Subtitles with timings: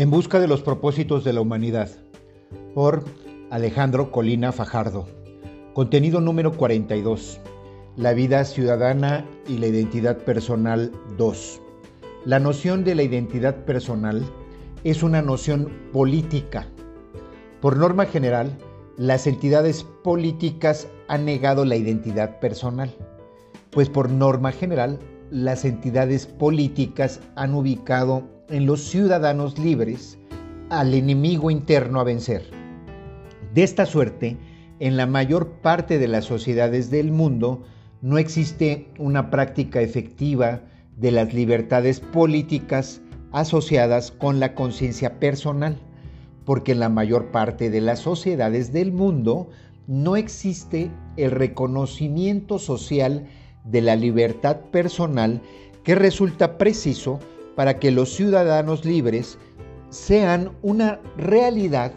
[0.00, 1.90] En busca de los propósitos de la humanidad,
[2.74, 3.04] por
[3.50, 5.06] Alejandro Colina Fajardo.
[5.74, 7.38] Contenido número 42.
[7.98, 11.60] La vida ciudadana y la identidad personal 2.
[12.24, 14.24] La noción de la identidad personal
[14.84, 16.66] es una noción política.
[17.60, 18.56] Por norma general,
[18.96, 22.90] las entidades políticas han negado la identidad personal,
[23.68, 24.98] pues por norma general,
[25.30, 30.18] las entidades políticas han ubicado en los ciudadanos libres
[30.70, 32.42] al enemigo interno a vencer.
[33.54, 34.36] De esta suerte,
[34.80, 37.62] en la mayor parte de las sociedades del mundo
[38.02, 40.62] no existe una práctica efectiva
[40.96, 43.00] de las libertades políticas
[43.32, 45.78] asociadas con la conciencia personal,
[46.44, 49.48] porque en la mayor parte de las sociedades del mundo
[49.86, 53.26] no existe el reconocimiento social
[53.64, 55.40] de la libertad personal
[55.84, 57.20] que resulta preciso
[57.56, 59.38] para que los ciudadanos libres
[59.90, 61.92] sean una realidad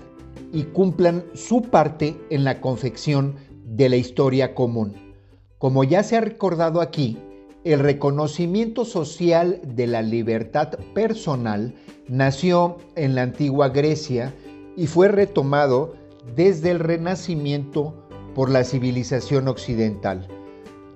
[0.52, 4.94] y cumplan su parte en la confección de la historia común.
[5.58, 7.18] Como ya se ha recordado aquí,
[7.64, 11.74] el reconocimiento social de la libertad personal
[12.10, 14.34] nació en la antigua Grecia
[14.76, 15.94] y fue retomado
[16.36, 17.94] desde el Renacimiento
[18.36, 20.28] por la civilización occidental.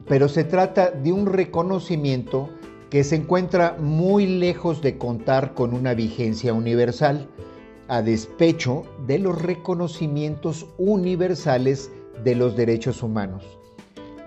[0.08, 2.50] Pero se trata de un reconocimiento
[2.90, 7.28] que se encuentra muy lejos de contar con una vigencia universal,
[7.90, 11.92] a despecho de los reconocimientos universales
[12.24, 13.44] de los derechos humanos.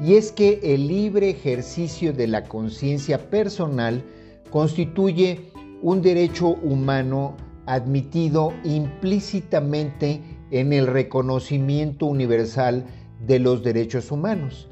[0.00, 4.02] Y es que el libre ejercicio de la conciencia personal
[4.50, 12.86] constituye un derecho humano admitido implícitamente en el reconocimiento universal
[13.26, 14.68] de los derechos humanos.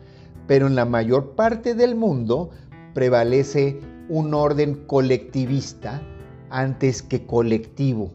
[0.47, 2.51] Pero en la mayor parte del mundo
[2.99, 6.03] prevalece un orden colectivista
[6.51, 8.11] antes que colectivo,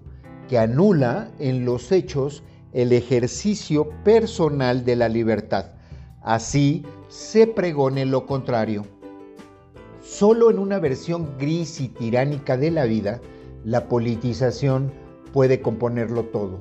[0.50, 5.68] que anula en los hechos el ejercicio personal de la libertad.
[6.22, 8.86] Así se pregone lo contrario.
[10.02, 13.22] Solo en una versión gris y tiránica de la vida,
[13.64, 14.92] la politización
[15.32, 16.60] puede componerlo todo.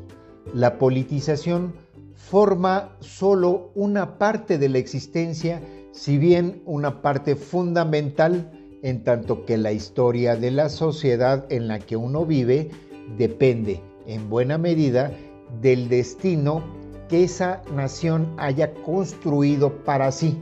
[0.54, 1.72] La politización
[2.14, 5.60] forma solo una parte de la existencia,
[5.92, 8.50] si bien una parte fundamental,
[8.82, 12.70] en tanto que la historia de la sociedad en la que uno vive
[13.16, 15.12] depende en buena medida
[15.60, 16.62] del destino
[17.08, 20.36] que esa nación haya construido para sí.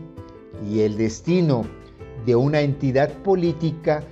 [0.67, 1.65] Y el destino
[2.25, 4.03] de una entidad política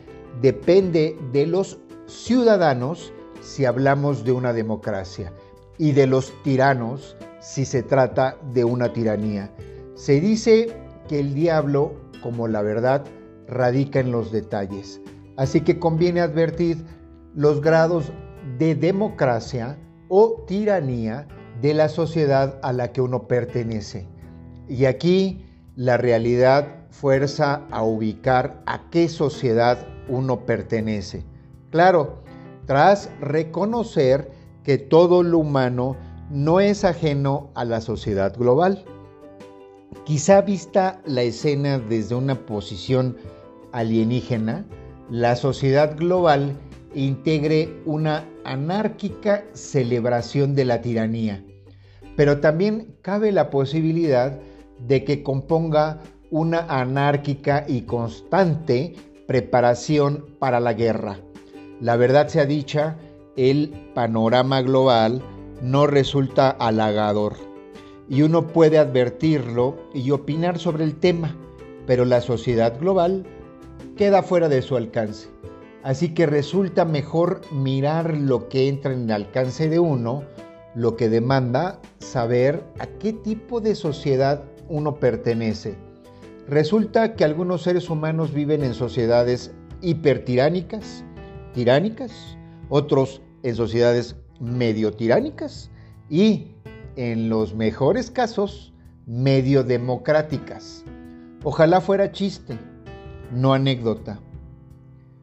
[0.42, 5.32] depende de los ciudadanos si hablamos de una democracia
[5.78, 9.50] y de los tiranos si se trata de una tiranía.
[9.94, 13.04] Se dice que el diablo, como la verdad,
[13.48, 15.00] radica en los detalles.
[15.36, 16.84] Así que conviene advertir
[17.34, 18.12] los grados
[18.58, 19.76] de democracia
[20.08, 21.26] o tiranía
[21.60, 24.06] de la sociedad a la que uno pertenece.
[24.68, 31.24] Y aquí la realidad fuerza a ubicar a qué sociedad uno pertenece.
[31.70, 32.22] Claro,
[32.66, 34.30] tras reconocer
[34.62, 35.96] que todo lo humano
[36.30, 38.84] no es ajeno a la sociedad global.
[40.04, 43.16] Quizá vista la escena desde una posición
[43.72, 44.66] alienígena,
[45.10, 46.56] la sociedad global
[46.94, 51.44] integre una anárquica celebración de la tiranía,
[52.16, 54.38] pero también cabe la posibilidad
[54.86, 56.00] de que componga
[56.30, 58.94] una anárquica y constante
[59.26, 61.18] preparación para la guerra.
[61.80, 62.98] La verdad sea dicha,
[63.36, 65.22] el panorama global
[65.62, 67.47] no resulta halagador
[68.08, 71.36] y uno puede advertirlo y opinar sobre el tema,
[71.86, 73.24] pero la sociedad global
[73.96, 75.28] queda fuera de su alcance.
[75.82, 80.24] Así que resulta mejor mirar lo que entra en el alcance de uno,
[80.74, 85.76] lo que demanda saber a qué tipo de sociedad uno pertenece.
[86.48, 89.52] Resulta que algunos seres humanos viven en sociedades
[89.82, 91.04] hipertiránicas,
[91.52, 92.38] tiránicas,
[92.68, 95.70] otros en sociedades medio tiránicas
[96.08, 96.48] y,
[96.98, 98.74] en los mejores casos,
[99.06, 100.84] medio democráticas.
[101.44, 102.58] Ojalá fuera chiste,
[103.32, 104.18] no anécdota.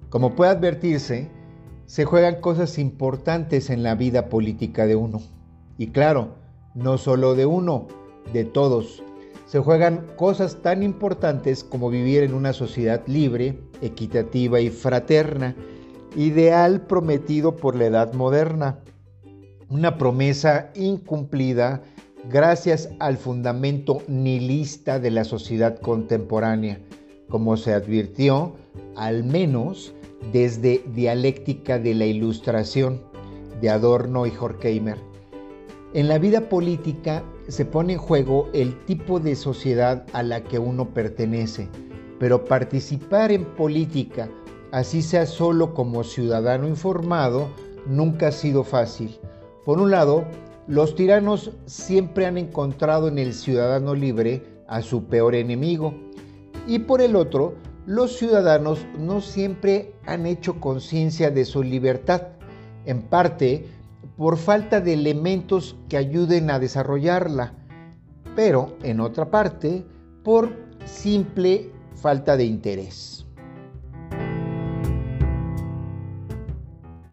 [0.09, 1.29] Como puede advertirse,
[1.85, 5.21] se juegan cosas importantes en la vida política de uno.
[5.77, 6.35] Y claro,
[6.75, 7.89] no solo de uno,
[8.31, 9.03] de todos.
[9.45, 15.57] Se juegan cosas tan importantes como vivir en una sociedad libre, equitativa y fraterna,
[16.15, 18.79] ideal prometido por la edad moderna
[19.69, 21.81] una promesa incumplida
[22.29, 26.79] gracias al fundamento nihilista de la sociedad contemporánea,
[27.29, 28.55] como se advirtió
[28.95, 29.93] al menos
[30.31, 33.01] desde dialéctica de la ilustración,
[33.61, 34.97] de Adorno y Horkheimer.
[35.93, 40.59] En la vida política se pone en juego el tipo de sociedad a la que
[40.59, 41.69] uno pertenece,
[42.19, 44.29] pero participar en política,
[44.71, 47.49] así sea solo como ciudadano informado,
[47.87, 49.17] nunca ha sido fácil.
[49.65, 50.25] Por un lado,
[50.67, 55.93] los tiranos siempre han encontrado en el ciudadano libre a su peor enemigo
[56.67, 57.55] y por el otro,
[57.87, 62.21] los ciudadanos no siempre han hecho conciencia de su libertad,
[62.85, 63.67] en parte
[64.17, 67.53] por falta de elementos que ayuden a desarrollarla,
[68.35, 69.85] pero en otra parte
[70.23, 70.51] por
[70.85, 73.24] simple falta de interés.